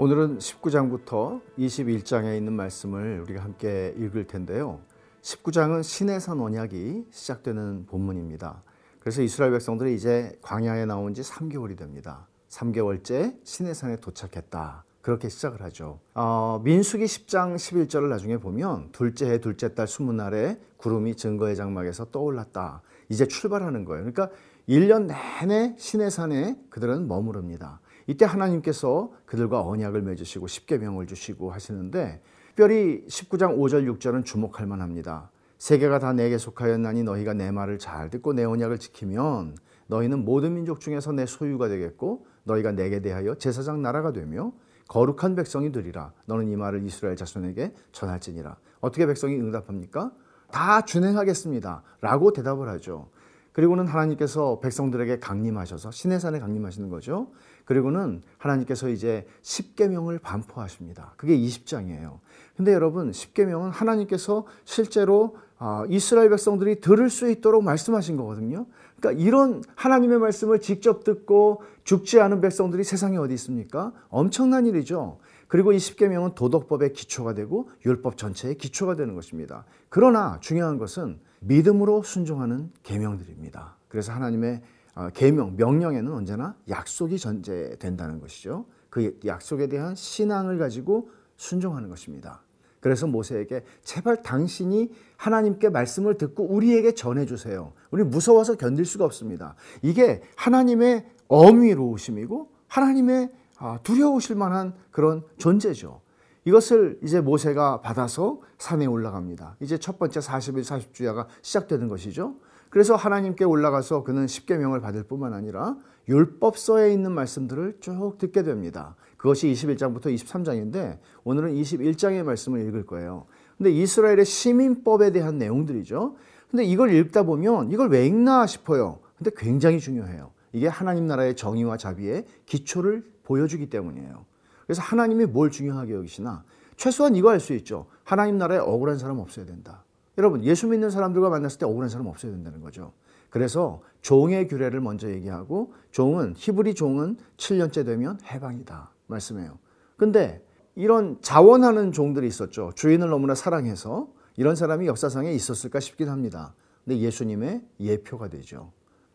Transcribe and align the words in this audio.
오늘은 0.00 0.38
19장부터 0.38 1.42
21장에 1.58 2.34
있는 2.34 2.54
말씀을 2.54 3.20
우리가 3.20 3.44
함께 3.44 3.92
읽을 3.98 4.26
텐데요. 4.26 4.80
19장은 5.20 5.82
신해산 5.82 6.40
언약이 6.40 7.08
시작되는 7.10 7.84
본문입니다. 7.84 8.62
그래서 8.98 9.20
이스라엘 9.20 9.52
백성들이 9.52 9.94
이제 9.94 10.38
광야에 10.40 10.86
나온 10.86 11.12
지 11.12 11.20
3개월이 11.20 11.76
됩니다. 11.76 12.26
3개월째 12.48 13.40
신해산에 13.44 13.96
도착했다. 13.96 14.84
그렇게 15.02 15.28
시작을 15.28 15.60
하죠. 15.64 16.00
어, 16.14 16.62
민수기 16.64 17.04
10장 17.04 17.56
11절을 17.56 18.08
나중에 18.08 18.38
보면 18.38 18.92
둘째 18.92 19.30
해 19.30 19.36
둘째 19.38 19.74
달 19.74 19.86
스무 19.86 20.14
날에 20.14 20.58
구름이 20.78 21.16
증거의 21.16 21.56
장막에서 21.56 22.06
떠올랐다. 22.06 22.80
이제 23.10 23.26
출발하는 23.28 23.84
거예요. 23.84 24.10
그러니까 24.10 24.34
1년 24.66 25.12
내내 25.42 25.74
신해산에 25.76 26.56
그들은 26.70 27.06
머무릅니다. 27.06 27.80
이때 28.10 28.24
하나님께서 28.24 29.12
그들과 29.24 29.62
언약을 29.62 30.02
맺으시고 30.02 30.48
십계명을 30.48 31.06
주시고 31.06 31.52
하시는데 31.52 32.20
특별히 32.48 33.04
19장 33.06 33.56
5절 33.56 33.88
6절은 33.88 34.24
주목할 34.24 34.66
만합니다. 34.66 35.30
세계가 35.58 36.00
다 36.00 36.12
내게 36.12 36.36
속하였나니 36.36 37.04
너희가 37.04 37.34
내 37.34 37.52
말을 37.52 37.78
잘 37.78 38.10
듣고 38.10 38.32
내 38.32 38.42
언약을 38.42 38.78
지키면 38.78 39.54
너희는 39.86 40.24
모든 40.24 40.54
민족 40.54 40.80
중에서 40.80 41.12
내 41.12 41.24
소유가 41.24 41.68
되겠고 41.68 42.26
너희가 42.42 42.72
내게 42.72 43.00
대하여 43.00 43.36
제사장 43.36 43.80
나라가 43.80 44.10
되며 44.10 44.52
거룩한 44.88 45.36
백성이 45.36 45.70
되리라. 45.70 46.12
너는 46.26 46.48
이 46.48 46.56
말을 46.56 46.84
이스라엘 46.84 47.14
자손에게 47.14 47.74
전할지니라. 47.92 48.56
어떻게 48.80 49.06
백성이 49.06 49.36
응답합니까? 49.36 50.10
다 50.50 50.80
준행하겠습니다. 50.84 51.84
라고 52.00 52.32
대답을 52.32 52.68
하죠. 52.70 53.08
그리고는 53.52 53.86
하나님께서 53.86 54.60
백성들에게 54.60 55.18
강림하셔서 55.18 55.90
시내산에 55.90 56.38
강림하시는 56.38 56.88
거죠. 56.88 57.28
그리고는 57.64 58.22
하나님께서 58.38 58.88
이제 58.88 59.26
십계명을 59.42 60.18
반포하십니다. 60.18 61.14
그게 61.16 61.36
20장이에요. 61.36 62.18
근데 62.56 62.72
여러분, 62.72 63.12
십계명은 63.12 63.70
하나님께서 63.70 64.46
실제로 64.64 65.36
아, 65.58 65.84
이스라엘 65.88 66.30
백성들이 66.30 66.80
들을 66.80 67.10
수 67.10 67.30
있도록 67.30 67.62
말씀하신 67.64 68.16
거거든요. 68.16 68.66
그러니까 68.98 69.22
이런 69.22 69.62
하나님의 69.74 70.18
말씀을 70.18 70.60
직접 70.60 71.04
듣고 71.04 71.62
죽지 71.84 72.18
않은 72.20 72.40
백성들이 72.40 72.82
세상에 72.82 73.18
어디 73.18 73.34
있습니까? 73.34 73.92
엄청난 74.08 74.64
일이죠. 74.66 75.18
그리고 75.48 75.72
이 75.72 75.78
십계명은 75.78 76.34
도덕법의 76.34 76.92
기초가 76.92 77.34
되고 77.34 77.68
율법 77.84 78.16
전체의 78.16 78.56
기초가 78.56 78.96
되는 78.96 79.14
것입니다. 79.14 79.64
그러나 79.88 80.38
중요한 80.40 80.78
것은 80.78 81.18
믿음으로 81.40 82.02
순종하는 82.02 82.70
계명들입니다. 82.82 83.76
그래서 83.88 84.12
하나님의 84.12 84.62
어, 84.94 85.08
계명, 85.14 85.56
명령에는 85.56 86.12
언제나 86.12 86.56
약속이 86.68 87.18
전제된다는 87.18 88.20
것이죠. 88.20 88.66
그 88.88 89.18
약속에 89.24 89.68
대한 89.68 89.94
신앙을 89.94 90.58
가지고 90.58 91.10
순종하는 91.36 91.88
것입니다. 91.88 92.42
그래서 92.80 93.06
모세에게 93.06 93.62
제발 93.82 94.22
당신이 94.22 94.90
하나님께 95.16 95.68
말씀을 95.68 96.16
듣고 96.16 96.44
우리에게 96.44 96.94
전해주세요. 96.94 97.72
우리 97.90 98.02
무서워서 98.02 98.56
견딜 98.56 98.84
수가 98.84 99.04
없습니다. 99.04 99.54
이게 99.82 100.22
하나님의 100.36 101.06
어미로우심이고 101.28 102.50
하나님의 102.68 103.30
아, 103.58 103.78
두려우실 103.82 104.36
만한 104.36 104.74
그런 104.90 105.22
존재죠. 105.36 106.00
이것을 106.44 106.98
이제 107.02 107.20
모세가 107.20 107.80
받아서 107.80 108.40
산에 108.58 108.86
올라갑니다. 108.86 109.56
이제 109.60 109.78
첫 109.78 109.98
번째 109.98 110.20
40일 110.20 110.62
40주야가 110.62 111.26
시작되는 111.42 111.88
것이죠. 111.88 112.36
그래서 112.70 112.94
하나님께 112.94 113.44
올라가서 113.44 114.04
그는 114.04 114.26
십계명을 114.26 114.80
받을 114.80 115.02
뿐만 115.02 115.34
아니라 115.34 115.76
율법서에 116.08 116.92
있는 116.92 117.12
말씀들을 117.12 117.78
쭉 117.80 118.16
듣게 118.18 118.42
됩니다. 118.42 118.96
그것이 119.16 119.52
21장부터 119.52 120.06
23장인데 120.06 120.98
오늘은 121.24 121.54
21장의 121.54 122.22
말씀을 122.22 122.66
읽을 122.66 122.86
거예요. 122.86 123.26
근데 123.58 123.70
이스라엘의 123.72 124.24
시민법에 124.24 125.12
대한 125.12 125.36
내용들이죠. 125.36 126.16
근데 126.50 126.64
이걸 126.64 126.92
읽다 126.94 127.24
보면 127.24 127.70
이걸 127.70 127.90
왜 127.90 128.06
읽나 128.06 128.46
싶어요. 128.46 129.00
근데 129.18 129.30
굉장히 129.36 129.78
중요해요. 129.78 130.30
이게 130.52 130.66
하나님 130.66 131.06
나라의 131.06 131.36
정의와 131.36 131.76
자비의 131.76 132.24
기초를 132.46 133.04
보여주기 133.24 133.68
때문이에요. 133.68 134.24
그래서 134.70 134.82
하나님이 134.82 135.26
뭘 135.26 135.50
중요하게 135.50 135.94
여기시나 135.94 136.44
최소한 136.76 137.16
이거 137.16 137.30
알 137.30 137.40
수 137.40 137.54
있죠. 137.54 137.86
하나님 138.04 138.38
나라에 138.38 138.58
억울한 138.58 138.98
사람 138.98 139.18
없어야 139.18 139.44
된다. 139.44 139.82
여러분 140.16 140.44
예수 140.44 140.68
믿는 140.68 140.90
사람들과 140.90 141.28
만났을 141.28 141.58
때 141.58 141.66
억울한 141.66 141.88
사람 141.88 142.06
없어야 142.06 142.30
된다는 142.30 142.60
거죠. 142.60 142.92
그래서 143.30 143.82
종의 144.00 144.46
규례를 144.46 144.80
먼저 144.80 145.10
얘기하고 145.10 145.72
종은 145.90 146.34
히브리 146.36 146.74
종은 146.74 147.16
7년째 147.36 147.84
되면 147.84 148.20
해방이다 148.24 148.92
말씀해요. 149.08 149.58
근데 149.96 150.40
이런 150.76 151.18
자원하는 151.20 151.90
종들이 151.90 152.28
있었죠. 152.28 152.70
주인을 152.76 153.08
너무나 153.08 153.34
사랑해서 153.34 154.06
이런 154.36 154.54
사람이 154.54 154.86
역사상에 154.86 155.32
있었을까 155.32 155.80
싶긴 155.80 156.08
합니다. 156.08 156.54
근데 156.84 157.00
예수님의 157.00 157.60
예표가 157.80 158.28
되죠. 158.28 158.70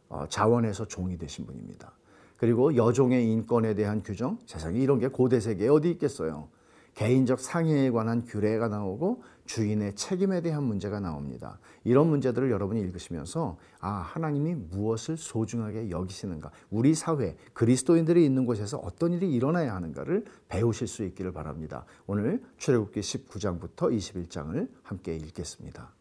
어, 0.09 0.25
자원해서 0.27 0.89
종이 0.89 1.17
되신 1.17 1.45
분입니다. 1.45 1.93
그리고 2.37 2.75
여종의 2.75 3.31
인권에 3.31 3.73
대한 3.75 4.03
규정, 4.03 4.37
세상에 4.45 4.79
이런 4.79 4.99
게 4.99 5.07
고대 5.07 5.39
세계에 5.39 5.67
어디 5.69 5.89
있겠어요. 5.91 6.49
개인적 6.95 7.41
상해에 7.41 7.91
관한 7.91 8.25
규례가 8.25 8.69
나오고 8.69 9.21
주인의 9.45 9.95
책임에 9.95 10.41
대한 10.41 10.63
문제가 10.63 10.99
나옵니다. 10.99 11.59
이런 11.83 12.07
문제들을 12.07 12.49
여러분이 12.49 12.79
읽으시면서 12.81 13.57
아 13.79 13.89
하나님이 13.89 14.55
무엇을 14.55 15.17
소중하게 15.17 15.89
여기시는가 15.91 16.51
우리 16.71 16.95
사회 16.95 17.35
그리스도인들이 17.53 18.25
있는 18.25 18.45
곳에서 18.45 18.77
어떤 18.77 19.13
일이 19.13 19.31
일어나야 19.31 19.75
하는가를 19.75 20.25
배우실 20.47 20.87
수 20.87 21.03
있기를 21.03 21.33
바랍니다. 21.33 21.85
오늘 22.07 22.41
출애굽기 22.57 23.01
19장부터 23.01 23.91
21장을 23.91 24.67
함께 24.81 25.15
읽겠습니다. 25.17 25.93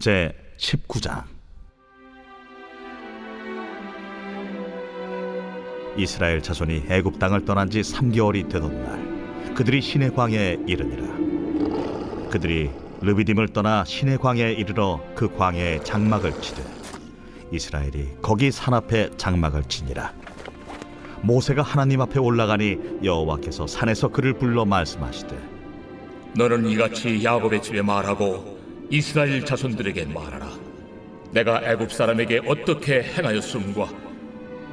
제 0.00 0.32
19장 0.58 1.37
이스라엘 5.98 6.40
자손이 6.40 6.84
애굽 6.88 7.18
땅을 7.18 7.44
떠난 7.44 7.68
지 7.68 7.80
3개월이 7.80 8.48
되던 8.48 8.84
날 8.84 9.54
그들이 9.54 9.80
시내 9.80 10.10
광야에 10.10 10.58
이르니라. 10.64 12.28
그들이 12.30 12.70
르비딤을 13.00 13.48
떠나 13.48 13.84
시내 13.84 14.16
광야에 14.16 14.52
이르러 14.52 15.00
그 15.16 15.28
광야에 15.34 15.82
장막을 15.82 16.40
치되 16.40 16.62
이스라엘이 17.50 18.10
거기 18.22 18.52
산 18.52 18.74
앞에 18.74 19.10
장막을 19.16 19.64
치니라. 19.64 20.14
모세가 21.22 21.62
하나님 21.62 22.00
앞에 22.00 22.20
올라가니 22.20 22.78
여호와께서 23.02 23.66
산에서 23.66 24.06
그를 24.06 24.34
불러 24.34 24.64
말씀하시되 24.64 25.36
너는 26.36 26.66
이같이 26.66 27.24
야곱의 27.24 27.60
집에 27.60 27.82
말하고 27.82 28.56
이스라엘 28.88 29.44
자손들에게 29.44 30.04
말하라. 30.04 30.48
내가 31.32 31.60
애굽 31.64 31.90
사람에게 31.90 32.42
어떻게 32.46 33.02
행하였음과 33.02 34.07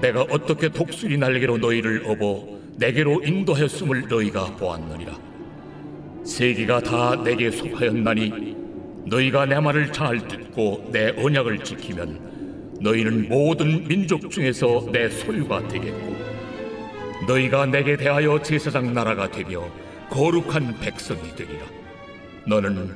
내가 0.02 0.22
어떻게 0.24 0.70
독수리 0.70 1.18
날개로 1.18 1.58
너희를 1.58 2.04
업어 2.06 2.56
내게로 2.78 3.24
인도하였음을 3.24 4.08
너희가 4.08 4.56
보았느니라. 4.58 5.18
세계가 6.26 6.82
다 6.82 7.24
내게 7.24 7.52
속하였나니 7.52 8.56
너희가 9.06 9.46
내 9.46 9.60
말을 9.60 9.94
잘 9.94 10.28
듣고 10.28 10.90
내 10.92 11.14
언약을 11.16 11.64
지키면 11.64 12.76
너희는 12.82 13.30
모든 13.30 13.88
민족 13.88 14.30
중에서 14.30 14.88
내 14.92 15.10
소유가 15.10 15.66
되겠고 15.68 16.16
너희가 17.28 17.68
내게 17.68 17.96
대하여 17.96 18.42
제사장 18.42 18.94
나라가 18.94 19.30
되며 19.30 19.64
거룩한 20.10 20.80
백성이 20.80 21.34
되리라. 21.36 21.66
너는 22.48 22.96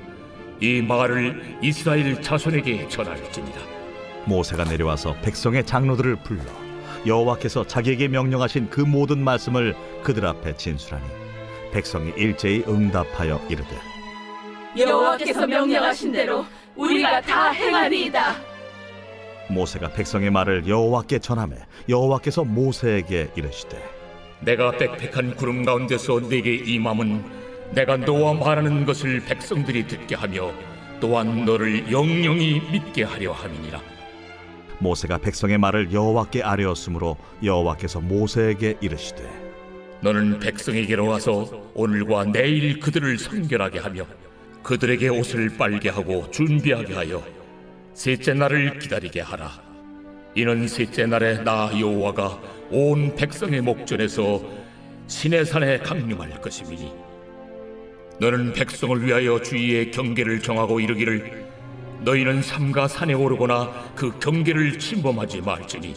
이 0.60 0.82
말을 0.82 1.58
이스라엘 1.62 2.22
자손에게 2.22 2.90
전할지니라. 2.90 3.58
모세가 4.26 4.66
내려와서 4.66 5.16
백성의 5.22 5.66
장로들을 5.66 6.18
불러 6.18 6.42
여호와께서 7.06 7.66
자기에게 7.66 8.08
명령하신 8.08 8.70
그 8.70 8.82
모든 8.82 9.24
말씀을 9.24 9.76
그들 10.04 10.26
앞에 10.26 10.56
진술하니 10.58 11.06
백성이 11.72 12.12
일제히 12.18 12.64
응답하여 12.68 13.40
이르되 13.50 13.76
여호와께서 14.78 15.48
명령하신 15.48 16.12
대로 16.12 16.46
우리가 16.76 17.22
다 17.22 17.50
행하리이다. 17.50 18.36
모세가 19.50 19.90
백성의 19.90 20.30
말을 20.30 20.68
여호와께 20.68 21.20
전하매 21.20 21.56
여호와께서 21.88 22.44
모세에게 22.44 23.32
이르시되 23.36 23.82
내가 24.42 24.72
빽빽한 24.72 25.36
구름 25.36 25.66
가운데서 25.66 26.22
네게 26.30 26.56
임함은 26.56 27.24
내가 27.72 27.98
너와 27.98 28.34
말하는 28.34 28.86
것을 28.86 29.22
백성들이 29.22 29.88
듣게 29.88 30.16
하며 30.16 30.52
또한 31.00 31.46
너를 31.46 31.92
영영히 31.92 32.62
믿게 32.72 33.04
하려 33.04 33.32
함이니라 33.32 33.82
모세가 34.80 35.20
백성의 35.20 35.58
말을 35.58 35.92
여호와께 35.92 36.44
아뢰었으므로 36.44 37.18
여호와께서 37.44 38.02
모세에게 38.02 38.78
이르시되 38.82 39.50
너는 40.02 40.40
백성에게로 40.40 41.08
와서 41.08 41.72
오늘과 41.74 42.26
내일 42.32 42.80
그들을 42.80 43.18
성결하게 43.18 43.80
하며 43.80 44.06
그들에게 44.64 45.10
옷을 45.10 45.58
빨게 45.58 45.90
하고 45.90 46.30
준비하게 46.32 46.94
하여 46.94 47.24
셋째 47.94 48.34
날을 48.34 48.80
기다리게 48.80 49.20
하라. 49.20 49.70
이는 50.36 50.68
셋째 50.68 51.06
날에 51.06 51.44
나 51.44 51.70
여호와가 51.78 52.40
온 52.72 53.16
백성의 53.16 53.62
목전에서 53.62 54.42
신의 55.08 55.46
산에 55.46 55.80
강림할 55.80 56.40
것이니 56.40 56.94
너는 58.22 58.54
백성을 58.54 59.06
위하여 59.06 59.42
주위의 59.42 59.92
경계를 59.92 60.40
정하고 60.40 60.80
이르기를 60.80 61.49
너희는 62.02 62.42
삼가 62.42 62.88
산에 62.88 63.14
오르거나 63.14 63.94
그 63.96 64.18
경계를 64.20 64.80
침범하지 64.80 65.42
말지니 65.42 65.96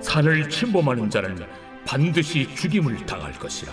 산을 0.00 0.48
침범하는 0.48 1.10
자는 1.10 1.46
반드시 1.86 2.54
죽임을 2.54 3.04
당할 3.06 3.32
것이라. 3.32 3.72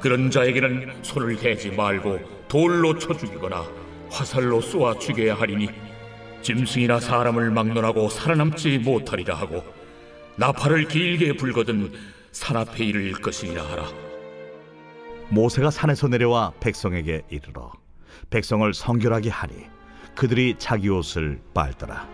그런 0.00 0.30
자에게는 0.30 1.02
손을 1.02 1.36
대지 1.36 1.70
말고 1.70 2.20
돌로 2.48 2.98
쳐 2.98 3.16
죽이거나 3.16 3.64
화살로 4.10 4.60
쏘아 4.60 4.98
죽여야 4.98 5.34
하리니 5.34 5.68
짐승이나 6.42 7.00
사람을 7.00 7.50
막론하고 7.50 8.10
살아남지 8.10 8.78
못하리라 8.78 9.34
하고 9.34 9.64
나팔을 10.36 10.88
길게 10.88 11.36
불거든 11.36 11.92
산 12.32 12.56
앞에 12.56 12.84
이를 12.84 13.12
것이니라 13.12 13.62
하라. 13.64 13.88
모세가 15.30 15.70
산에서 15.70 16.08
내려와 16.08 16.52
백성에게 16.60 17.22
이르러 17.30 17.72
백성을 18.30 18.74
성결하게 18.74 19.30
하니 19.30 19.54
그들이 20.14 20.54
자기 20.58 20.88
옷을 20.88 21.40
빨더라 21.52 22.08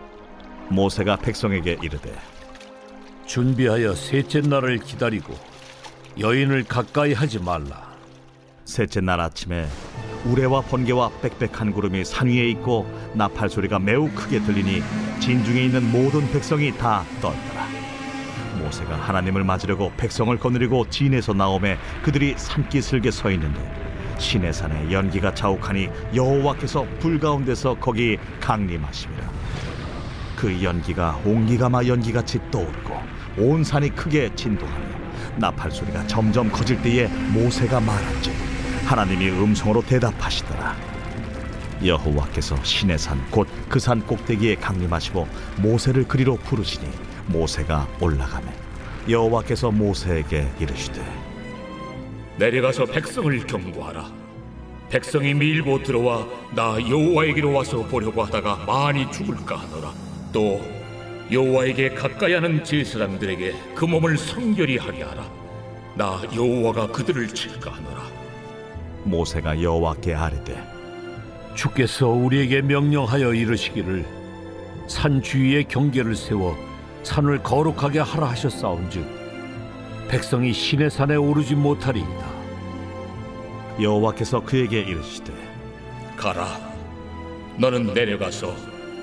모세가 0.70 1.16
백성에게 1.16 1.78
이르되 1.82 2.12
준비하여 3.26 3.94
셋째 3.94 4.40
날을 4.40 4.78
기다리고 4.78 5.34
여인을 6.18 6.64
가까이 6.64 7.12
하지 7.12 7.38
말라. 7.38 7.90
셋째 8.64 9.00
날 9.00 9.20
아침에 9.20 9.68
우레와 10.24 10.62
번개와 10.62 11.10
빽빽한 11.22 11.72
구름이 11.72 12.04
산 12.04 12.26
위에 12.28 12.48
있고 12.50 12.86
나팔 13.14 13.48
소리가 13.48 13.78
매우 13.78 14.10
크게 14.10 14.40
들리니 14.40 14.82
진중에 15.20 15.62
있는 15.64 15.90
모든 15.90 16.30
백성이 16.32 16.76
다 16.76 17.04
떨더라. 17.20 17.68
모세가 18.58 18.96
하나님을 18.96 19.44
맞으려고 19.44 19.92
백성을 19.96 20.36
거느리고 20.36 20.88
진에서 20.90 21.32
나오매 21.32 21.78
그들이 22.02 22.34
산기슭에 22.36 23.10
서 23.10 23.30
있는데 23.30 23.89
시내 24.20 24.52
산에 24.52 24.92
연기가 24.92 25.34
자욱하니 25.34 25.88
여호와께서 26.14 26.86
불 27.00 27.18
가운데서 27.18 27.74
거기 27.80 28.18
강림하심이라. 28.40 29.30
그 30.36 30.62
연기가 30.62 31.18
옹기가마 31.24 31.84
연기같이 31.86 32.38
떠오르고 32.50 32.94
온 33.38 33.64
산이 33.64 33.90
크게 33.90 34.34
진동하며 34.34 34.86
나팔 35.36 35.70
소리가 35.70 36.06
점점 36.06 36.50
커질 36.50 36.80
때에 36.82 37.06
모세가 37.32 37.80
말한즉 37.80 38.32
하나님이 38.86 39.28
음성으로 39.30 39.82
대답하시더라 39.82 40.76
여호와께서 41.84 42.56
시내 42.62 42.96
산 42.98 43.18
곧 43.32 43.46
그 43.68 43.78
산 43.78 44.00
꼭대기에 44.06 44.56
강림하시고 44.56 45.28
모세를 45.58 46.08
그리로 46.08 46.36
부르시니 46.36 46.86
모세가 47.26 47.86
올라가매 48.00 48.46
여호와께서 49.08 49.70
모세에게 49.70 50.50
이르시되 50.58 51.02
내려가서 52.40 52.86
백성을 52.86 53.38
경고하라. 53.46 54.10
백성이 54.88 55.34
밀고 55.34 55.82
들어와 55.82 56.26
나 56.54 56.78
여호와에게로 56.80 57.52
와서 57.52 57.82
보려고 57.82 58.24
하다가 58.24 58.64
많이 58.66 59.08
죽을까 59.12 59.56
하노라. 59.56 59.92
또 60.32 60.58
여호와에게 61.30 61.90
가까이 61.90 62.32
하는 62.32 62.64
제사장들에게 62.64 63.54
그 63.74 63.84
몸을 63.84 64.16
성결히 64.16 64.78
하게 64.78 65.02
하라. 65.02 65.30
나 65.94 66.22
여호와가 66.34 66.86
그들을 66.86 67.28
칠까 67.28 67.72
하노라. 67.72 68.08
모세가 69.04 69.60
여호와께 69.62 70.14
아뢰되 70.14 70.62
주께서 71.54 72.08
우리에게 72.08 72.62
명령하여 72.62 73.34
이르시기를 73.34 74.06
산 74.86 75.20
주위에 75.20 75.64
경계를 75.64 76.16
세워 76.16 76.56
산을 77.02 77.42
거룩하게 77.42 77.98
하라 77.98 78.30
하셨사온즉 78.30 79.04
백성이 80.08 80.54
신의 80.54 80.90
산에 80.90 81.16
오르지 81.16 81.54
못하리이다. 81.54 82.29
여호와께서 83.80 84.40
그에게 84.40 84.80
이르시되 84.80 85.32
가라 86.16 86.58
너는 87.58 87.92
내려가서 87.92 88.54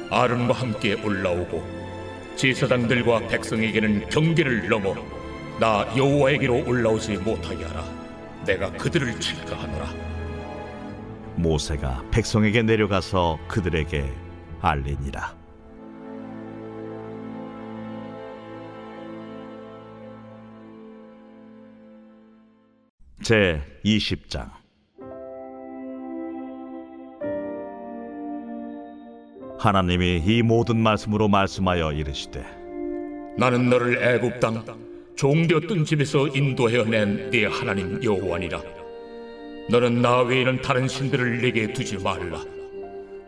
아론과 0.09 0.53
함께 0.53 0.93
올라오고 0.93 1.77
제사장들과 2.35 3.27
백성에게는 3.27 4.09
경계를 4.09 4.69
넘어 4.69 4.95
나 5.59 5.85
여호와에게로 5.97 6.67
올라오지 6.67 7.17
못하게 7.17 7.65
하라. 7.65 7.83
내가 8.45 8.71
그들을 8.73 9.19
칠까 9.19 9.57
하노라. 9.57 9.91
모세가 11.35 12.03
백성에게 12.11 12.61
내려가서 12.63 13.39
그들에게 13.47 14.11
알리니라 14.61 15.36
제 23.27 23.62
20장. 23.83 24.50
하나님이 29.59 30.24
이 30.25 30.41
모든 30.41 30.77
말씀으로 30.77 31.27
말씀하여 31.27 31.91
이르시되 31.91 32.41
나는 33.38 33.69
너를 33.69 34.01
애굽 34.01 34.39
땅 34.39 34.63
종되었던 35.18 35.83
집에서 35.83 36.29
인도하여 36.29 36.85
낸 36.85 37.29
네 37.29 37.47
하나님 37.47 38.01
여호와니라. 38.01 38.62
너는 39.71 40.01
나 40.01 40.21
외에는 40.21 40.62
다른 40.62 40.88
신들을 40.88 41.41
내게 41.41 41.73
두지 41.73 41.97
말라. 41.97 42.41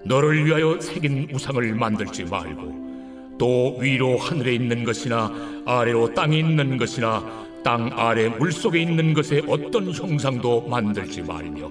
너를 0.06 0.46
위하여 0.46 0.80
새긴 0.80 1.28
우상을 1.34 1.76
만들지 1.76 2.24
말고 2.24 3.38
또 3.38 3.76
위로 3.78 4.16
하늘에 4.16 4.54
있는 4.54 4.86
것이나 4.86 5.30
아래로 5.66 6.14
땅에 6.14 6.38
있는 6.38 6.78
것이나 6.78 7.49
땅 7.64 7.90
아래 7.94 8.30
물속에 8.30 8.80
있는 8.80 9.14
것의 9.14 9.44
어떤 9.48 9.92
형상도 9.92 10.62
만들지 10.62 11.22
말며 11.22 11.70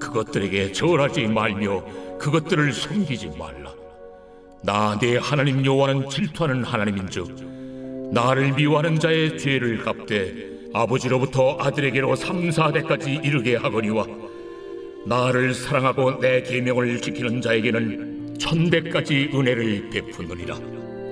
그것들에게 0.00 0.72
절하지 0.72 1.26
말며 1.28 1.84
그것들을 2.18 2.72
섬기지 2.72 3.30
말라. 3.38 3.72
나 4.62 4.96
내 5.00 5.18
하나님 5.18 5.64
여호와는 5.64 6.08
질투하는 6.08 6.64
하나님인즉 6.64 8.10
나를 8.12 8.52
미워하는 8.52 8.98
자의 8.98 9.36
죄를 9.38 9.78
갚되 9.78 10.32
아버지로부터 10.72 11.56
아들에게로 11.60 12.16
삼사대까지 12.16 13.20
이르게 13.22 13.56
하거니와 13.56 14.06
나를 15.06 15.52
사랑하고 15.54 16.18
내 16.20 16.42
계명을 16.42 17.00
지키는 17.02 17.42
자에게는 17.42 18.36
천대까지 18.38 19.30
은혜를 19.34 19.90
베푸느니라. 19.90 20.58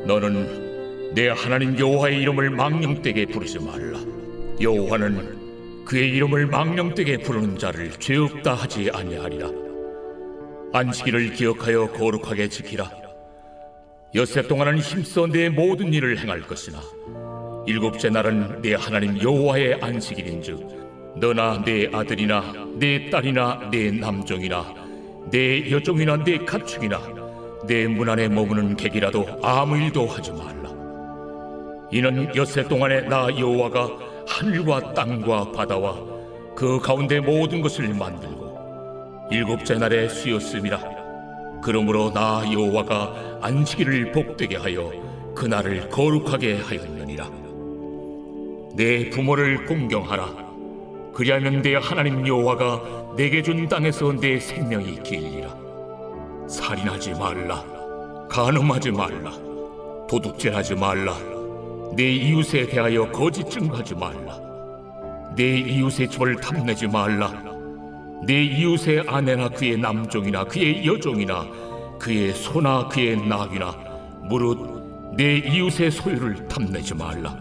너는 0.06 0.71
내 1.14 1.28
하나님 1.28 1.78
여호와의 1.78 2.22
이름을 2.22 2.50
망령되게 2.50 3.26
부르지 3.26 3.58
말라. 3.58 3.98
여호와는 4.60 5.84
그의 5.84 6.10
이름을 6.10 6.46
망령되게 6.46 7.18
부르는 7.18 7.58
자를 7.58 7.90
죄 7.98 8.16
없다 8.16 8.54
하지 8.54 8.90
아니하리라. 8.92 9.48
안식일을 10.72 11.32
기억하여 11.34 11.90
거룩하게 11.92 12.48
지키라. 12.48 12.90
여세 14.14 14.42
동안은 14.42 14.78
힘써 14.78 15.26
내 15.26 15.48
모든 15.48 15.92
일을 15.92 16.18
행할 16.18 16.40
것이나 16.42 16.80
일곱째 17.66 18.10
날은 18.10 18.60
내 18.60 18.74
하나님 18.74 19.20
여호와의 19.22 19.78
안식일인즉 19.80 21.16
너나 21.18 21.62
내 21.64 21.88
아들이나 21.92 22.52
내 22.78 23.08
딸이나 23.10 23.70
내 23.70 23.90
남종이나 23.90 24.74
내 25.30 25.70
여종이나 25.70 26.22
내 26.24 26.38
가축이나 26.38 27.00
내 27.66 27.86
문 27.86 28.08
안에 28.08 28.28
머무는 28.28 28.76
객이라도 28.76 29.40
아무 29.42 29.76
일도 29.76 30.06
하지 30.06 30.32
말라 30.32 30.61
이는 31.92 32.34
여세 32.34 32.66
동안에 32.66 33.02
나 33.02 33.28
여호와가 33.38 33.88
하늘과 34.26 34.94
땅과 34.94 35.52
바다와 35.52 35.94
그 36.56 36.80
가운데 36.80 37.20
모든 37.20 37.60
것을 37.60 37.92
만들고 37.92 39.28
일곱째 39.30 39.74
날에 39.74 40.08
쉬었음이라 40.08 40.80
그러므로 41.62 42.10
나 42.10 42.42
여호와가 42.50 43.38
안식일을 43.42 44.12
복되게 44.12 44.56
하여 44.56 44.90
그날을 45.34 45.88
거룩하게 45.90 46.56
하였느니라. 46.56 47.30
내 48.74 49.10
부모를 49.10 49.66
공경하라. 49.66 50.52
그리하면 51.14 51.62
내 51.62 51.76
하나님 51.76 52.26
여호와가 52.26 53.14
내게 53.16 53.42
준 53.42 53.68
땅에서 53.68 54.12
내 54.14 54.40
생명이 54.40 55.02
길리라. 55.02 55.54
살인하지 56.48 57.12
말라. 57.12 57.64
간음하지 58.28 58.90
말라. 58.90 59.30
도둑질하지 60.08 60.74
말라 60.74 61.31
내 61.94 62.10
이웃에 62.10 62.66
대하여 62.68 63.10
거짓 63.10 63.48
증거하지 63.50 63.94
말라. 63.94 64.38
내 65.36 65.58
이웃의 65.58 66.08
집을 66.08 66.36
탐내지 66.36 66.86
말라. 66.88 67.30
내 68.24 68.42
이웃의 68.44 69.04
아내나 69.06 69.50
그의 69.50 69.76
남종이나 69.76 70.44
그의 70.44 70.86
여종이나 70.86 71.46
그의 71.98 72.32
소나 72.32 72.88
그의 72.88 73.16
낙이나 73.26 73.74
무릇 74.22 75.16
내 75.16 75.36
이웃의 75.38 75.90
소유를 75.90 76.48
탐내지 76.48 76.94
말라. 76.94 77.36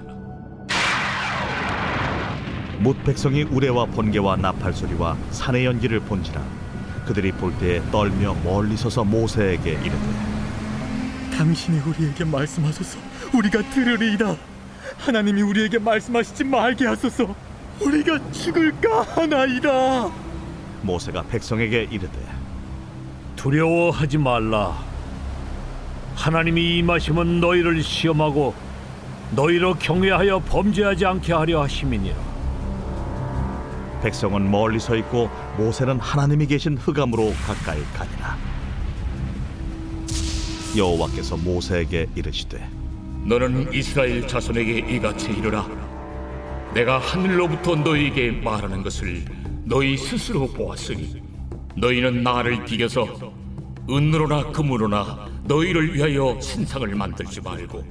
못 2.80 3.02
백성이 3.06 3.44
우레와 3.44 3.86
번개와 3.86 4.36
나팔 4.38 4.74
소리와 4.74 5.16
산의 5.30 5.66
연기를 5.66 6.00
본지라 6.00 6.42
그들이 7.06 7.32
볼 7.32 7.54
때에 7.58 7.82
떨며 7.92 8.36
멀리 8.44 8.76
서서 8.76 9.04
모세에게 9.04 9.72
이르되 9.72 10.31
당신이 11.42 11.80
우리에게 11.80 12.24
말씀하소서 12.24 13.00
우리가 13.34 13.68
들으리이다 13.72 14.36
하나님이 15.00 15.42
우리에게 15.42 15.80
말씀하시지 15.80 16.44
말게 16.44 16.86
하소서 16.86 17.34
우리가 17.80 18.32
죽을까 18.32 19.02
하나이다. 19.02 20.12
모세가 20.84 21.24
백성에게 21.24 21.88
이르되 21.90 22.12
두려워하지 23.36 24.20
말라. 24.20 24.78
하나님이 26.16 26.78
임하시면 26.78 27.40
너희를 27.40 27.82
시험하고 27.82 28.54
너희로 29.32 29.74
경외하여 29.80 30.44
범죄하지 30.48 31.08
않게 31.08 31.34
하려 31.34 31.64
하심이니라. 31.64 32.18
백성은 34.04 34.52
멀리 34.52 34.80
서 34.80 34.96
있고 34.96 35.28
모세는 35.58 36.00
하나님이 36.00 36.46
계신 36.46 36.78
흑암으로 36.78 37.34
가까이 37.48 37.84
가니라 37.96 38.51
여호와께서 40.78 41.38
모세에게 41.38 42.08
이르시되 42.16 42.66
너는 43.26 43.72
이스라엘 43.74 44.28
자손에게 44.28 44.96
이같이 44.96 45.32
이르라. 45.32 45.68
내가 46.74 46.98
하늘로부터 46.98 47.76
너희에게 47.76 48.32
말하는 48.32 48.82
것을 48.82 49.24
너희 49.66 49.98
스스로 49.98 50.48
보았으니 50.48 51.22
너희는 51.76 52.24
나를 52.24 52.64
비겨서 52.66 53.34
은으로나 53.90 54.52
금으로나 54.52 55.28
너희를 55.44 55.94
위하여 55.94 56.40
신상을 56.40 56.88
만들지 56.96 57.42
말고 57.42 57.84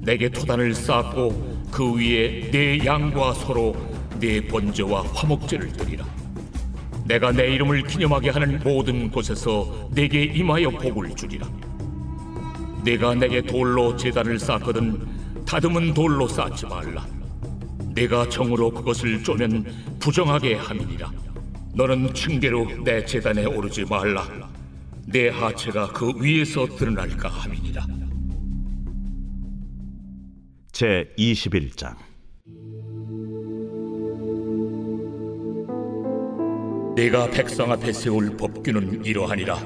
내게 0.00 0.28
토단을 0.28 0.74
쌓고 0.74 1.66
그 1.70 1.94
위에 1.96 2.50
내 2.52 2.84
양과 2.84 3.34
서로 3.34 3.76
내 4.20 4.40
번제와 4.46 5.02
화목제를 5.02 5.72
드리라. 5.72 6.06
내가 7.04 7.30
내 7.32 7.54
이름을 7.54 7.82
기념하게 7.82 8.30
하는 8.30 8.60
모든 8.64 9.10
곳에서 9.10 9.88
내게 9.92 10.24
임하여 10.24 10.70
복을 10.70 11.14
주리라 11.14 11.46
내가 12.86 13.16
내게 13.16 13.42
돌로 13.42 13.96
제단을 13.96 14.38
쌓거든 14.38 15.44
다듬은 15.44 15.92
돌로 15.92 16.28
쌓지 16.28 16.66
말라. 16.66 17.04
내가 17.92 18.28
정으로 18.28 18.70
그것을 18.70 19.24
쪼면 19.24 19.98
부정하게 19.98 20.54
함이니라. 20.54 21.10
너는 21.74 22.14
층계로 22.14 22.84
내 22.84 23.04
제단에 23.04 23.44
오르지 23.44 23.86
말라. 23.86 24.28
내 25.04 25.30
하체가 25.30 25.88
그 25.88 26.12
위에서 26.20 26.64
드러날까 26.64 27.28
함이니라. 27.28 27.84
제 30.70 31.12
21장 31.18 31.96
내가 36.94 37.28
백성 37.32 37.72
앞에 37.72 37.92
세울 37.92 38.36
법규는 38.36 39.04
이러하니라. 39.04 39.58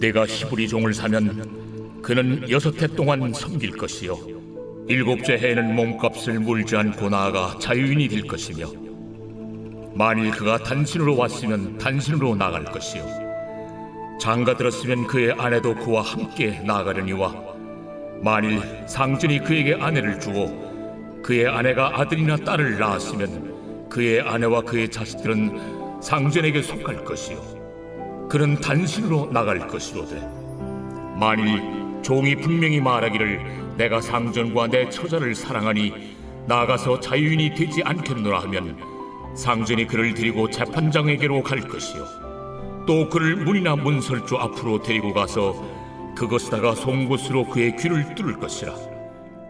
내가 0.00 0.26
히브리 0.26 0.66
종을 0.66 0.92
사면 0.92 1.75
그는 2.06 2.48
여섯 2.48 2.80
해 2.80 2.86
동안 2.86 3.32
섬길 3.32 3.72
것이요. 3.72 4.16
일곱째 4.86 5.38
해에는 5.38 5.74
몸값을 5.74 6.38
물지 6.38 6.76
않고 6.76 7.08
나아가 7.08 7.58
자유인이 7.58 8.06
될 8.06 8.28
것이며 8.28 8.68
만일 9.92 10.30
그가 10.30 10.56
단신으로 10.58 11.16
왔으면 11.16 11.78
단신으로 11.78 12.36
나갈 12.36 12.62
것이요. 12.62 13.04
장가 14.20 14.56
들었으면 14.56 15.08
그의 15.08 15.32
아내도 15.32 15.74
그와 15.74 16.02
함께 16.02 16.60
나가려니와 16.60 17.34
만일 18.22 18.60
상전이 18.86 19.40
그에게 19.40 19.74
아내를 19.74 20.20
주고 20.20 21.20
그의 21.24 21.48
아내가 21.48 21.98
아들이나 21.98 22.36
딸을 22.36 22.78
낳았으면 22.78 23.88
그의 23.88 24.20
아내와 24.20 24.60
그의 24.60 24.92
자식들은 24.92 26.00
상전에게 26.00 26.62
속할 26.62 27.04
것이요. 27.04 28.28
그는 28.30 28.54
단신으로 28.60 29.32
나갈 29.32 29.66
것이로되 29.66 30.20
만일 31.18 31.85
종이 32.06 32.36
분명히 32.36 32.80
말하기를 32.80 33.74
내가 33.78 34.00
상전과 34.00 34.68
내 34.68 34.88
처자를 34.88 35.34
사랑하니 35.34 35.92
나가서 36.46 37.00
자유인이 37.00 37.56
되지 37.56 37.82
않겠노라 37.82 38.42
하면 38.42 38.78
상전이 39.34 39.88
그를 39.88 40.14
데리고 40.14 40.48
재판장에게로 40.48 41.42
갈 41.42 41.58
것이요. 41.62 42.06
또 42.86 43.08
그를 43.08 43.34
문이나 43.34 43.74
문설주 43.74 44.36
앞으로 44.36 44.80
데리고 44.82 45.12
가서 45.12 45.60
그것에다가 46.16 46.76
송곳으로 46.76 47.48
그의 47.48 47.74
귀를 47.76 48.14
뚫을 48.14 48.34
것이라. 48.34 48.72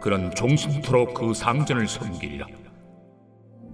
그는 0.00 0.34
종신토록 0.34 1.12
그 1.12 1.34
상전을 1.34 1.86
섬기리라. 1.86 2.46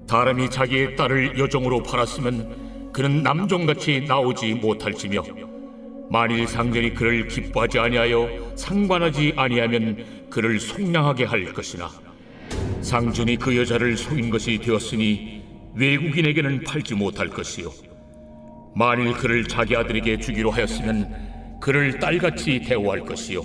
사람이 0.08 0.50
자기의 0.50 0.96
딸을 0.96 1.38
여종으로 1.38 1.84
팔았으면 1.84 2.90
그는 2.92 3.22
남종같이 3.22 4.06
나오지 4.08 4.54
못할지며 4.54 5.22
만일 6.12 6.46
상전이 6.46 6.92
그를 6.92 7.26
기뻐하지 7.26 7.78
아니하여 7.78 8.52
상관하지 8.54 9.32
아니하면 9.34 10.04
그를 10.28 10.60
속량하게 10.60 11.24
할 11.24 11.54
것이나. 11.54 11.88
상전이 12.82 13.36
그 13.36 13.56
여자를 13.56 13.96
속인 13.96 14.28
것이 14.28 14.58
되었으니 14.58 15.42
외국인에게는 15.74 16.64
팔지 16.64 16.96
못할 16.96 17.28
것이요. 17.28 17.72
만일 18.76 19.14
그를 19.14 19.44
자기 19.44 19.74
아들에게 19.74 20.18
주기로 20.18 20.50
하였으면 20.50 21.58
그를 21.62 21.98
딸같이 21.98 22.60
대우할 22.60 23.00
것이요. 23.00 23.40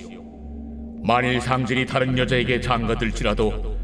만일 1.05 1.39
상전이 1.39 1.85
다른 1.85 2.17
여자에게 2.17 2.59
장가들지라도 2.59 3.77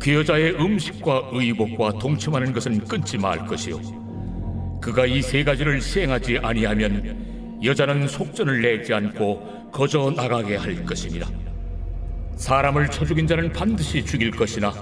그 0.00 0.12
여자의 0.12 0.56
음식과 0.60 1.30
의복과 1.32 2.00
동침하는 2.00 2.52
것은 2.52 2.80
끊지 2.80 3.16
말 3.16 3.46
것이요. 3.46 3.78
그가 4.82 5.06
이 5.06 5.22
세 5.22 5.44
가지를 5.44 5.80
시행하지 5.80 6.38
아니하면 6.38 7.33
여자는 7.64 8.08
속전을 8.08 8.60
내지 8.60 8.92
않고 8.92 9.70
거저 9.72 10.12
나가게 10.14 10.56
할 10.56 10.84
것이니라 10.84 11.26
사람을 12.36 12.90
쳐 12.90 13.04
죽인 13.04 13.26
자는 13.26 13.52
반드시 13.52 14.04
죽일 14.04 14.30
것이나 14.30 14.72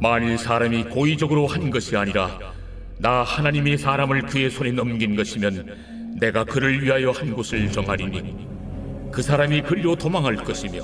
만일 0.00 0.36
사람이 0.36 0.84
고의적으로 0.84 1.46
한 1.46 1.70
것이 1.70 1.96
아니라 1.96 2.38
나 2.98 3.22
하나님이 3.22 3.76
사람을 3.76 4.22
그의 4.22 4.50
손에 4.50 4.72
넘긴 4.72 5.16
것이면 5.16 6.16
내가 6.20 6.44
그를 6.44 6.82
위하여 6.82 7.10
한 7.10 7.32
곳을 7.32 7.70
정하리니 7.70 8.48
그 9.10 9.22
사람이 9.22 9.62
그리로 9.62 9.96
도망할 9.96 10.36
것이며 10.36 10.80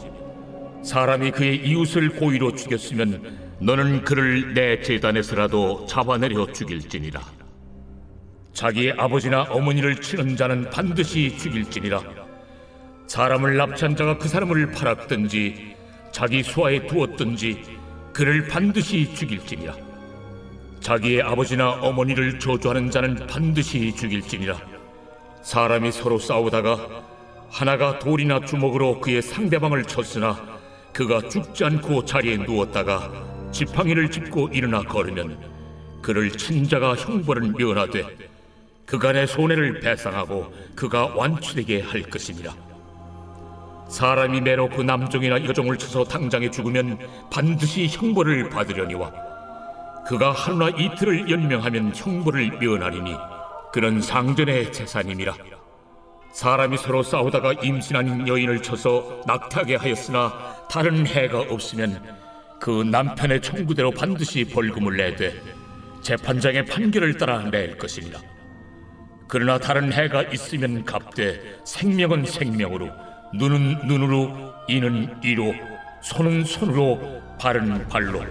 사람이 0.82 1.32
그의 1.32 1.66
이웃을 1.66 2.10
고의로 2.10 2.54
죽였으면 2.54 3.56
너는 3.60 4.04
그를 4.04 4.54
내 4.54 4.80
재단에서라도 4.80 5.86
잡아내려 5.86 6.52
죽일지니라 6.52 7.20
자기의 8.52 8.94
아버지나 8.98 9.42
어머니를 9.44 10.00
치는 10.00 10.36
자는 10.36 10.68
반드시 10.70 11.36
죽일지니라. 11.38 12.02
사람을 13.06 13.56
납치한 13.56 13.96
자가 13.96 14.18
그 14.18 14.28
사람을 14.28 14.72
팔았든지 14.72 15.76
자기 16.12 16.42
수하에 16.42 16.86
두었든지 16.86 17.78
그를 18.12 18.46
반드시 18.48 19.14
죽일지니라. 19.14 19.74
자기의 20.80 21.22
아버지나 21.22 21.72
어머니를 21.82 22.38
저주하는 22.38 22.90
자는 22.90 23.26
반드시 23.26 23.94
죽일지니라. 23.94 24.58
사람이 25.42 25.92
서로 25.92 26.18
싸우다가 26.18 27.04
하나가 27.48 27.98
돌이나 27.98 28.40
주먹으로 28.40 29.00
그의 29.00 29.22
상대방을 29.22 29.84
쳤으나 29.84 30.58
그가 30.92 31.28
죽지 31.28 31.64
않고 31.64 32.04
자리에 32.04 32.36
누웠다가 32.38 33.10
지팡이를 33.52 34.10
짚고 34.10 34.50
일어나 34.52 34.82
걸으면 34.82 35.38
그를 36.02 36.30
친 36.30 36.68
자가 36.68 36.94
형벌을 36.94 37.52
면하되 37.56 38.29
그간의 38.90 39.28
손해를 39.28 39.80
배상하고 39.80 40.52
그가 40.74 41.06
완치되게 41.14 41.80
할 41.82 42.02
것이니라 42.02 42.52
사람이 43.88 44.40
그 44.74 44.82
남종이나 44.82 45.44
여종을 45.44 45.78
쳐서 45.78 46.04
당장에 46.04 46.50
죽으면 46.50 46.98
반드시 47.30 47.86
형벌을 47.88 48.50
받으려니와 48.50 49.12
그가 50.06 50.32
하루나 50.32 50.70
이틀을 50.70 51.30
연명하면 51.30 51.92
형벌을 51.94 52.58
면하리니 52.58 53.14
그는 53.72 54.00
상전의 54.00 54.72
재산임이라. 54.72 55.34
사람이 56.32 56.76
서로 56.78 57.02
싸우다가 57.02 57.52
임신한 57.54 58.26
여인을 58.26 58.62
쳐서 58.62 59.22
낙태하게 59.26 59.76
하였으나 59.76 60.66
다른 60.68 61.06
해가 61.06 61.40
없으면 61.40 62.02
그 62.60 62.82
남편의 62.82 63.40
청구대로 63.42 63.92
반드시 63.92 64.44
벌금을 64.44 64.96
내되 64.96 65.34
재판장의 66.02 66.66
판결을 66.66 67.18
따라 67.18 67.38
낼 67.38 67.76
것이니라 67.78 68.18
그러나 69.30 69.58
다른 69.58 69.92
해가 69.92 70.24
있으면 70.24 70.84
갚되 70.84 71.40
생명은 71.64 72.26
생명으로 72.26 72.90
눈은 73.32 73.86
눈으로 73.86 74.52
이는 74.68 75.08
이로 75.22 75.54
손은 76.02 76.44
손으로 76.44 77.22
발은 77.38 77.86
발로. 77.86 78.24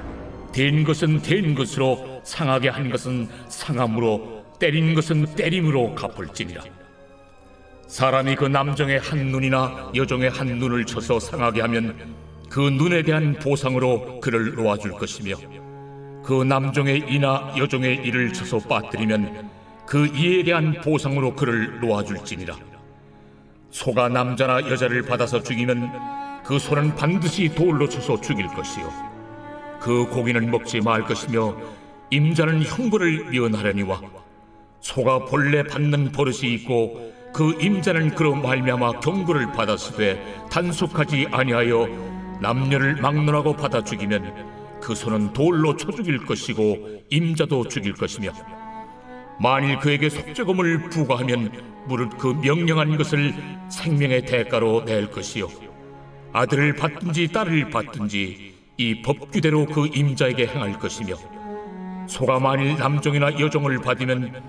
된 0.51 0.84
것은 0.84 1.22
된 1.22 1.56
것으로 1.56 2.20
상하게 2.25 2.68
한 2.68 2.89
것은 2.89 3.29
상함으로 3.48 4.44
때린 4.60 4.94
것은 4.94 5.36
때림으로 5.36 5.96
갚을지니라. 5.96 6.63
사람이 7.88 8.36
그 8.36 8.46
남정의 8.46 9.00
한 9.00 9.27
눈이나 9.27 9.91
여종의 9.96 10.29
한 10.29 10.48
눈을 10.48 10.86
쳐서 10.86 11.18
상하게 11.18 11.62
하면 11.62 12.13
그 12.50 12.60
눈에 12.60 13.03
대한 13.03 13.36
보상으로 13.36 14.20
그를 14.20 14.53
놓아줄 14.53 14.91
것이며 14.91 15.36
그 16.25 16.44
남종의 16.44 17.06
이나 17.08 17.53
여종의 17.58 18.01
이를 18.03 18.34
쳐서 18.34 18.60
빠뜨리면 18.60 19.58
그 19.89 20.05
이에 20.05 20.43
대한 20.43 20.79
보상으로 20.81 21.36
그를 21.36 21.79
놓아줄지니라. 21.79 22.55
소가 23.72 24.08
남자나 24.08 24.69
여자를 24.69 25.01
받아서 25.01 25.41
죽이면 25.41 26.43
그 26.46 26.60
소는 26.60 26.93
반드시 26.93 27.50
돌로 27.50 27.89
쳐서 27.89 28.22
죽일 28.22 28.46
것이요. 28.50 28.88
그 29.79 30.05
고기는 30.05 30.51
먹지 30.51 30.81
말 30.81 31.05
것이며 31.05 31.58
임자는 32.12 32.62
형벌을 32.62 33.31
미언하려니와 33.31 34.00
소가 34.79 35.25
본래 35.25 35.63
받는 35.63 36.12
버릇이 36.12 36.53
있고 36.53 37.12
그 37.34 37.58
임자는 37.60 38.13
그로 38.13 38.36
말미암아 38.36 39.00
경고를 39.00 39.51
받았으되 39.53 40.46
단속하지 40.51 41.29
아니하여 41.31 41.88
남녀를 42.41 42.98
막론하고 42.98 43.55
받아 43.55 43.84
죽이면 43.84 44.79
그 44.81 44.93
소는 44.93 45.34
돌로 45.34 45.75
쳐 45.77 45.89
죽일 45.91 46.24
것이고 46.27 47.05
임자도 47.10 47.69
죽일 47.69 47.93
것이며 47.93 48.58
만일 49.39 49.79
그에게 49.79 50.10
속죄금을 50.10 50.89
부과하면 50.89 51.86
무릇 51.88 52.17
그 52.17 52.27
명령한 52.27 52.98
것을 52.98 53.34
생명의 53.69 54.25
대가로 54.25 54.84
낼 54.86 55.10
것이요. 55.10 55.48
아들을 56.34 56.75
받든지 56.75 57.31
딸을 57.31 57.69
받든지 57.69 58.53
이 58.77 59.01
법규대로 59.01 59.65
그 59.65 59.88
임자에게 59.88 60.48
행할 60.48 60.77
것이며 60.77 61.15
소가 62.08 62.39
만일 62.39 62.77
남종이나 62.77 63.39
여종을 63.39 63.79
받으면 63.79 64.41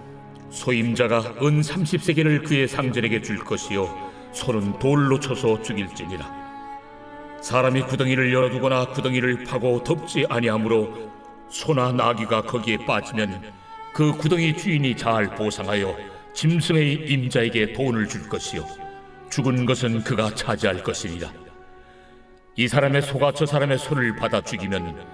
소임자가 0.51 1.19
은 1.43 1.61
30세계를 1.61 2.45
그의 2.45 2.67
상전에게 2.67 3.23
줄 3.23 3.39
것이요. 3.39 4.11
소는 4.33 4.79
돌로 4.79 5.21
쳐서 5.21 5.63
죽일지니라. 5.63 6.41
사람이 7.41 7.83
구덩이를 7.83 8.33
열어두거나 8.33 8.89
구덩이를 8.89 9.45
파고 9.45 9.83
덮지 9.85 10.27
아니하므로 10.29 11.11
소나 11.49 11.93
나귀가 11.93 12.43
거기에 12.43 12.79
빠지면 12.85 13.53
그 13.93 14.13
구덩이 14.13 14.57
주인이 14.57 14.97
잘 14.97 15.35
보상하여 15.35 15.97
짐승의 16.35 17.11
임자에게 17.11 17.73
돈을 17.73 18.09
줄 18.09 18.29
것이요. 18.29 18.65
죽은 19.31 19.65
것은 19.65 20.03
그가 20.03 20.35
차지할 20.35 20.83
것이니라 20.83 21.33
이 22.57 22.69
사람의 22.69 23.03
소가 23.03 23.33
저 23.33 23.47
사람의 23.47 23.79
소를 23.79 24.17
받아 24.17 24.41
죽이면 24.41 25.07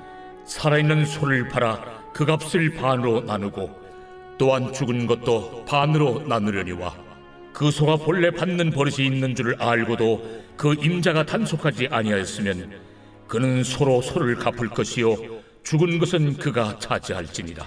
살아있는 0.47 1.04
소를 1.04 1.49
팔아 1.49 2.12
그 2.14 2.25
값을 2.25 2.75
반으로 2.75 3.21
나누고 3.21 3.71
또한 4.38 4.73
죽은 4.73 5.06
것도 5.06 5.64
반으로 5.66 6.25
나누려니와 6.26 6.95
그 7.52 7.71
소가 7.71 7.97
본래 7.97 8.30
받는 8.30 8.71
버릇이 8.71 9.06
있는 9.06 9.35
줄을 9.35 9.54
알고도 9.61 10.45
그 10.56 10.75
임자가 10.75 11.25
단속하지 11.25 11.88
아니하였으면 11.90 12.80
그는 13.28 13.64
소로 13.64 14.00
소를 14.02 14.37
갚을 14.37 14.68
것이요. 14.68 15.16
죽은 15.62 15.99
것은 15.99 16.37
그가 16.37 16.78
차지할지니라 16.78 17.66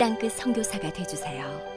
땅끝 0.00 0.32
선교사가 0.32 0.90
되주세요. 0.94 1.69